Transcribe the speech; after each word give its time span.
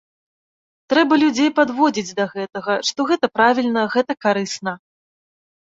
Трэба 0.93 1.13
людзей 1.25 1.49
падводзіць 1.59 2.15
да 2.21 2.25
гэтага, 2.33 2.73
што 2.91 2.99
гэта 3.11 3.25
правільна, 3.39 3.81
гэта 3.99 4.11
карысна. 4.29 4.73